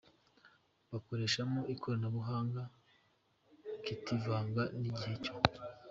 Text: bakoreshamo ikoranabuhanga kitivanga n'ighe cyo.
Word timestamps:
bakoreshamo 0.91 1.59
ikoranabuhanga 1.73 2.61
kitivanga 3.85 4.63
n'ighe 4.79 5.13
cyo. 5.23 5.33